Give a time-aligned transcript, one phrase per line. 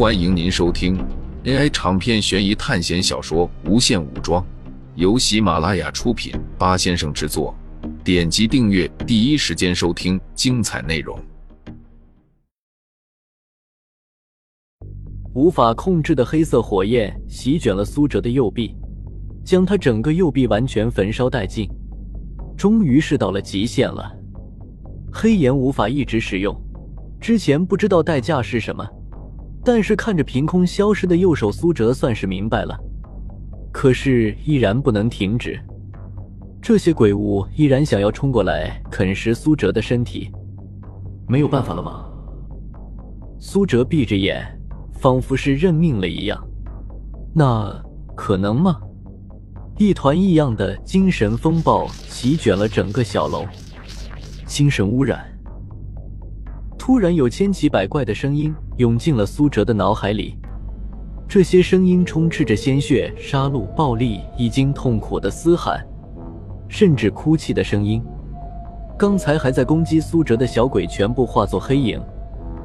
[0.00, 0.96] 欢迎您收听
[1.44, 4.42] AI 长篇悬疑探险小说《无限武装》，
[4.94, 7.54] 由喜马拉雅出品，八先生制作。
[8.02, 11.20] 点击订阅，第一时间收听精彩内容。
[15.34, 18.74] 无法控制的黑色火焰席卷了苏哲的右臂，
[19.44, 21.68] 将他整个右臂完全焚烧殆尽。
[22.56, 24.10] 终于是到了极限了，
[25.12, 26.58] 黑炎无法一直使用。
[27.20, 28.82] 之前不知道代价是什么。
[29.64, 32.78] 但是看着凭空消失的右手，苏哲算是明白了。
[33.72, 35.60] 可是依然不能停止，
[36.60, 40.30] 这些鬼物依然想要冲过来啃食苏哲的身体。
[41.28, 42.06] 没有办法了吗？
[43.38, 44.44] 苏哲闭着眼，
[44.92, 46.42] 仿佛是认命了一样。
[47.34, 47.72] 那
[48.16, 48.80] 可能吗？
[49.78, 53.46] 一团异样的精神风暴席卷了整个小楼，
[54.44, 55.24] 精神污染。
[56.76, 60.34] 突然，有千奇百怪的声音涌进了苏哲的脑海里。
[61.28, 65.86] 这些声音充斥着鲜血、杀戮、暴力，已经痛苦的嘶喊，
[66.66, 68.02] 甚至哭泣的声音。
[68.98, 72.00] 刚才还在攻击苏哲的小鬼全部化作黑影，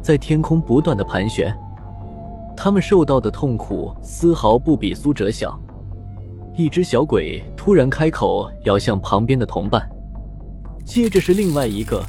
[0.00, 1.54] 在天空不断的盘旋。
[2.56, 5.60] 他们受到的痛苦丝毫不比苏哲小。
[6.56, 9.86] 一只小鬼突然开口咬向旁边的同伴，
[10.86, 12.02] 接着是另外一个。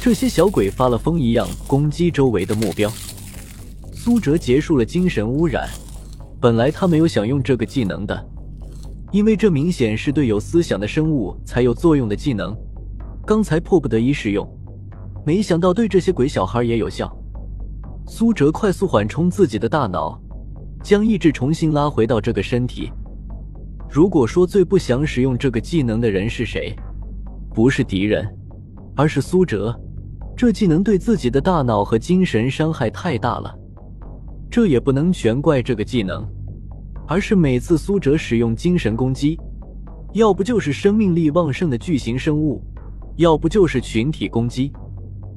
[0.00, 2.92] 这些小鬼发了疯一样攻击周围的目标。
[4.04, 5.68] 苏哲结束了精神污染。
[6.40, 8.28] 本来他没有想用这个技能的，
[9.12, 12.52] 因为这明显是对有思想的生物才有作用的技能。
[13.24, 14.44] 刚才迫不得已使用，
[15.24, 17.16] 没想到对这些鬼小孩也有效。
[18.08, 20.20] 苏哲快速缓冲自己的大脑，
[20.82, 22.90] 将意志重新拉回到这个身体。
[23.88, 26.74] 如果说最不想使用这个技能的人是谁，
[27.54, 28.26] 不是敌人，
[28.96, 29.80] 而是苏哲。
[30.36, 33.54] 这技能对自己的大脑和精神伤害太大了，
[34.52, 36.28] 这也不能全怪这个技能，
[37.08, 39.40] 而是每次苏哲使用精神攻击，
[40.12, 42.62] 要不就是生命力旺盛的巨型生物，
[43.16, 44.70] 要不就是群体攻击，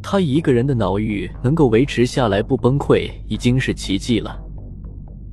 [0.04, 4.38] 他一个人的脑域能够维持下来不崩溃，已经是奇迹了。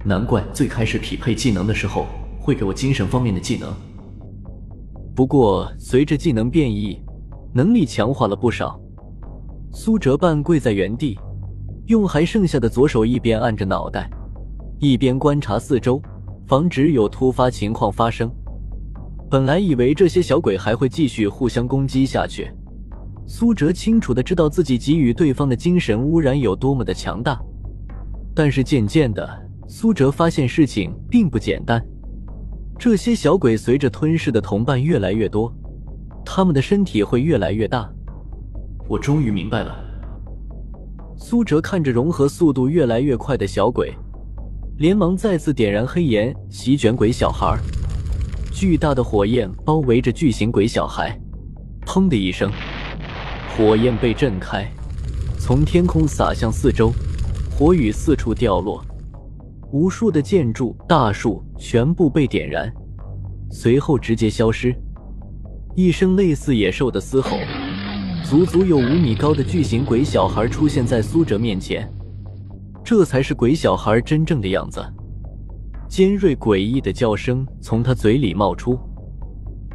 [0.05, 2.07] 难怪最开始匹配技能的时候
[2.41, 3.69] 会给我精神方面的技能。
[5.13, 7.03] 不过随着技能变异，
[7.53, 8.81] 能力强化了不少。
[9.73, 11.19] 苏哲半跪在原地，
[11.87, 14.09] 用还剩下的左手一边按着脑袋，
[14.79, 16.01] 一边观察四周，
[16.47, 18.31] 防止有突发情况发生。
[19.29, 22.51] 本来以为这些小鬼还会继续互相攻击下去，
[23.27, 27.41] 苏哲清楚的知道自己给予对方的精神污染有多么的强大。
[28.35, 29.29] 但是渐渐的，
[29.67, 31.83] 苏哲发现事情并不简单。
[32.79, 35.53] 这些小鬼随着吞噬的同伴越来越多，
[36.25, 37.91] 他们的身体会越来越大。
[38.89, 39.92] 我终于明白了。
[41.25, 43.95] 苏哲看着融合速度越来越快的小鬼，
[44.79, 47.57] 连忙再次点燃黑炎，席卷鬼小孩。
[48.53, 51.17] 巨大的火焰包围着巨型鬼小孩，
[51.87, 52.51] 砰的一声，
[53.57, 54.69] 火焰被震开，
[55.39, 56.93] 从天空洒向四周，
[57.57, 58.85] 火雨四处掉落，
[59.71, 62.71] 无数的建筑、大树全部被点燃，
[63.49, 64.75] 随后直接消失。
[65.77, 67.39] 一声类似野兽的嘶吼。
[68.25, 71.87] 足足有五米高的巨型鬼小孩出现在苏哲面前，
[72.83, 74.83] 这才是鬼小孩真正的样子。
[75.89, 78.79] 尖锐诡异的叫声从他嘴里冒出，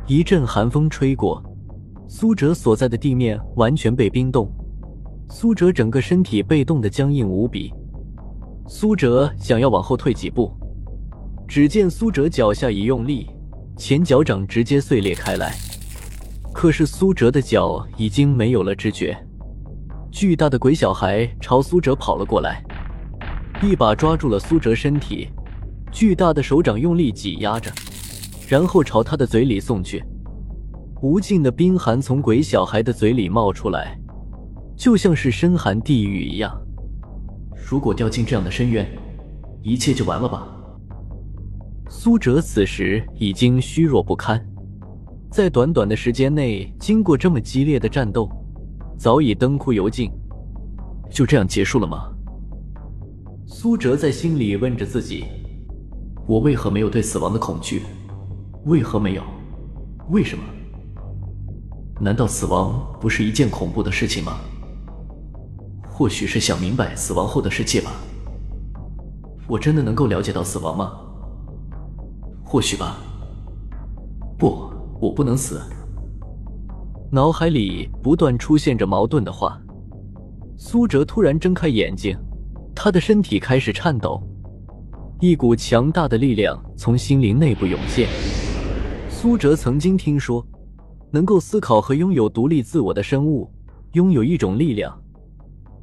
[0.07, 1.44] 一阵寒风吹过，
[2.07, 4.52] 苏哲所在的地面完全被冰冻，
[5.30, 7.72] 苏哲整个身体被冻得僵硬无比。
[8.68, 10.52] 苏哲想要往后退几步，
[11.47, 13.28] 只见苏哲脚下一用力，
[13.78, 15.53] 前脚掌直接碎裂开来。
[16.57, 19.16] 可是苏哲的脚已经没有了知觉，
[20.09, 22.63] 巨大的鬼小孩朝苏哲跑了过来，
[23.62, 25.29] 一把抓住了苏哲身体，
[25.91, 27.72] 巨大的手掌用力挤压着，
[28.47, 30.03] 然后朝他的嘴里送去。
[31.03, 33.95] 无尽的冰寒从鬼小孩的嘴里冒出来，
[34.75, 36.59] 就像是深寒地狱一样。
[37.69, 38.84] 如果掉进这样的深渊，
[39.62, 40.48] 一切就完了吧？
[41.88, 44.44] 苏哲此时已经虚弱不堪。
[45.29, 48.29] 在短短的时间内，经过这么激烈的战斗，
[48.97, 50.09] 早已灯枯油尽。
[51.09, 52.09] 就这样结束了吗？
[53.45, 55.25] 苏哲在心里问着自己：
[56.25, 57.83] 我为何没有对死亡的恐惧？
[58.65, 59.24] 为何没有？
[60.09, 60.44] 为什么？
[62.00, 64.39] 难道死亡不是一件恐怖的事情吗？
[65.88, 67.91] 或许是想明白死亡后的世界吧。
[69.47, 70.94] 我真的能够了解到死亡吗？
[72.44, 72.97] 或许吧。
[74.38, 74.67] 不。
[75.00, 75.62] 我不能死。
[77.12, 79.62] 脑海里不断出现着矛盾的话。
[80.58, 82.18] 苏哲突然睁开眼睛，
[82.76, 84.22] 他的身体开始颤抖，
[85.22, 88.10] 一股强大的力量从心灵内部涌现。
[89.08, 90.46] 苏哲曾经听说，
[91.12, 93.50] 能够思考和拥有独立自我的生物，
[93.94, 95.00] 拥有一种力量。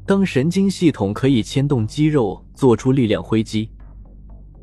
[0.05, 3.71] 当神经系统可以牵动肌肉，做出力量挥击，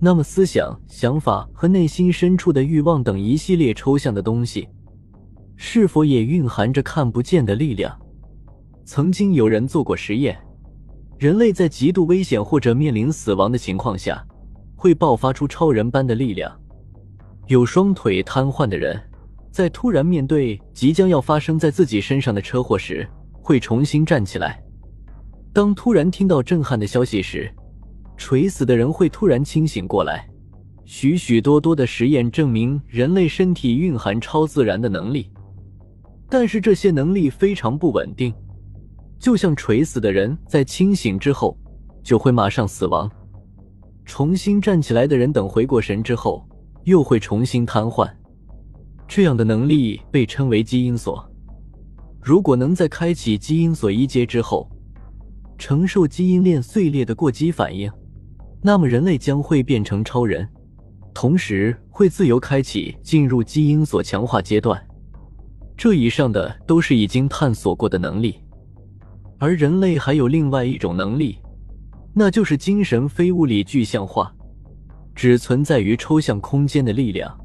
[0.03, 4.67] 那么思想、想法和内心深处的欲望等一系列抽象的东西，
[5.55, 7.95] 是否也蕴含着看不见的力量？
[8.83, 10.35] 曾经有人做过实验，
[11.19, 14.25] 人类在极度危险或者面临死亡的情况下，
[14.75, 16.51] 会爆发出超人般的力量。
[17.45, 18.99] 有双腿瘫痪的人，
[19.51, 24.59] 在突然面对即将要发生在自己身上的车祸时，会重新站起来。
[25.53, 27.53] 当突然听到震撼的消息时，
[28.21, 30.29] 垂死的人会突然清醒过来。
[30.85, 35.27] 许许多多的实验证明，人类身体蕴含超自然的能力，
[36.29, 38.31] 但是这些能力非常不稳定。
[39.19, 41.57] 就像垂死的人在清醒之后
[42.03, 43.09] 就会马上死亡，
[44.05, 46.47] 重新站起来的人等回过神之后
[46.83, 48.07] 又会重新瘫痪。
[49.07, 51.27] 这样的能力被称为基因锁。
[52.21, 54.69] 如果能在开启基因锁一阶之后，
[55.57, 57.91] 承受基因链碎裂的过激反应，
[58.63, 60.47] 那么人类将会变成超人，
[61.13, 64.79] 同时会自由开启进入基因锁强化阶段。
[65.75, 68.35] 这以上的都是已经探索过的能力，
[69.39, 71.39] 而人类还有另外一种能力，
[72.13, 74.31] 那就是精神非物理具象化，
[75.15, 77.35] 只存在于抽象空间的力量。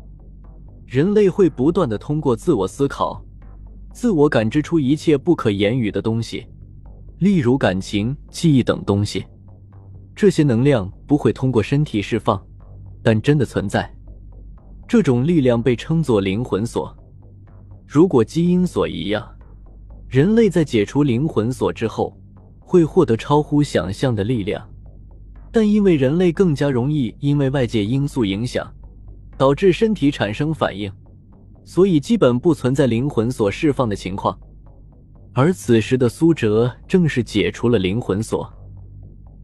[0.85, 3.25] 人类会不断的通过自我思考、
[3.91, 6.47] 自我感知出一切不可言语的东西。
[7.21, 9.25] 例如感情、记忆等东西，
[10.17, 12.43] 这些能量不会通过身体释放，
[13.03, 13.89] 但真的存在。
[14.89, 16.97] 这种力量被称作灵魂锁。
[17.87, 19.29] 如果基因锁一样，
[20.09, 22.17] 人类在解除灵魂锁之后，
[22.61, 24.67] 会获得超乎想象的力量。
[25.53, 28.67] 但因为人类更加容易因为外界因素影响，
[29.37, 30.91] 导致身体产生反应，
[31.63, 34.39] 所以基本不存在灵魂锁释放的情况。
[35.35, 38.51] 而此时的苏哲正是解除了灵魂锁，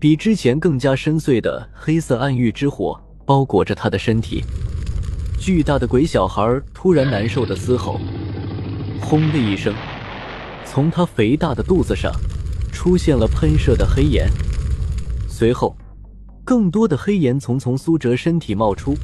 [0.03, 4.43] 比之前更加深邃的黑色暗域之火包裹着他的身体。
[5.39, 8.01] 巨大的鬼小孩突然难受的嘶吼，
[9.01, 9.73] 轰的一声，
[10.65, 12.13] 从他肥大的肚子上
[12.73, 14.29] 出现了喷射的黑岩，
[15.29, 15.77] 随后
[16.45, 18.97] 更多的黑岩从从苏哲身体冒出，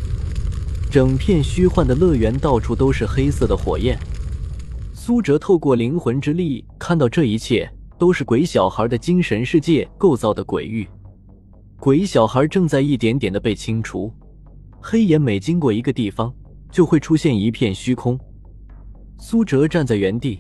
[0.90, 3.96] 整片虚幻的乐园到处都是黑色的火焰。
[4.92, 10.86] 苏哲透过灵魂之力看到，这一切都是鬼小孩的精神世界构造的鬼域。
[11.80, 14.12] 鬼小孩正在一点点的被清除，
[14.80, 16.32] 黑岩每经过一个地方，
[16.70, 18.18] 就会出现一片虚空。
[19.18, 20.38] 苏哲站在原地，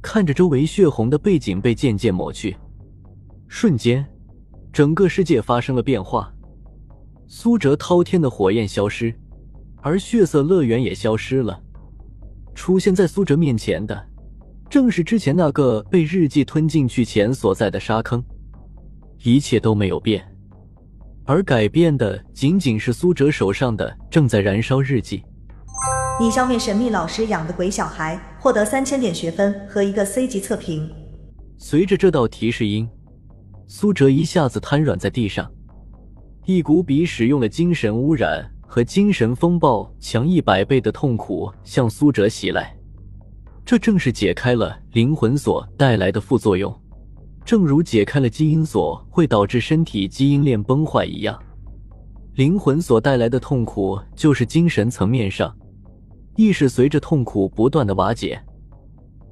[0.00, 2.56] 看着周围血红的背景被渐渐抹去，
[3.48, 4.04] 瞬间，
[4.72, 6.32] 整个世界发生了变化。
[7.26, 9.14] 苏哲滔天的火焰消失，
[9.82, 11.62] 而血色乐园也消失了。
[12.54, 14.07] 出现在苏哲面前的，
[14.70, 18.22] 正是之前那个被日记吞进去前所在的沙坑，
[19.22, 20.22] 一切都没有变，
[21.24, 25.22] 而改变的仅仅是苏哲手上的正在燃烧日记。
[26.20, 30.90] 你消灭神秘老师养的鬼小孩，获得三千点学分和一个 C 级测评。
[31.56, 32.88] 随着这道提示音，
[33.66, 35.50] 苏哲一下子瘫软在地上，
[36.44, 38.48] 一股比使用了精神污染。
[38.70, 42.76] 和精神风暴强一百倍的痛苦向苏哲袭来，
[43.68, 46.74] 这正是解开了灵魂锁带来的副作用。
[47.44, 51.38] 正如解开了基因锁会导致身体基因链崩坏一样，
[52.36, 55.54] 灵魂锁带来的痛苦就是精神层面上，
[56.36, 58.42] 意识随着痛苦不断的瓦解，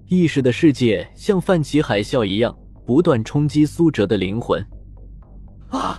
[0.07, 4.63] 意识的世界像泛起海啸一样不断冲击苏哲的灵魂。
[5.71, 5.99] 啊！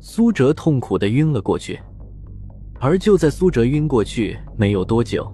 [0.00, 1.78] 苏哲痛苦的晕了过去。
[2.80, 5.32] 而就在苏哲晕过去没有多久，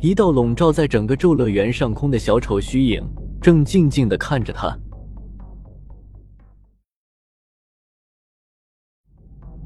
[0.00, 3.02] 一道笼罩在整个咒乐园上空的小丑虚影
[3.42, 4.78] 正静静的看着他。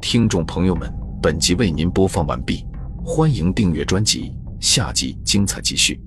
[0.01, 0.91] 听众朋友们，
[1.23, 2.65] 本集为您播放完毕，
[3.05, 6.01] 欢迎订阅专辑，下集精彩继续。